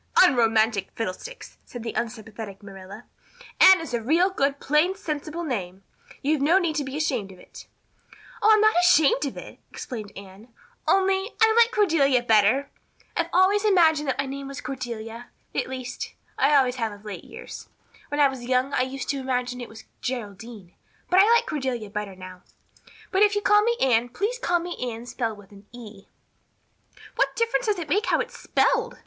[0.19, 3.05] "Unromantic fiddlesticks!" said the unsympathetic Marilla.
[3.59, 5.83] "Anne is a real good plain sensible name.
[6.23, 7.67] You've no need to be ashamed of it."
[8.41, 10.47] "Oh, I'm not ashamed of it," explained Anne,
[10.87, 12.71] "only I like Cordelia better.
[13.15, 17.23] I've always imagined that my name was Cordelia at least, I always have of late
[17.23, 17.69] years.
[18.07, 20.73] When I was young I used to imagine it was Geraldine,
[21.11, 22.41] but I like Cordelia better now.
[23.11, 26.07] But if you call me Anne please call me Anne spelled with an E."
[27.17, 28.97] "What difference does it make how it's spelled?"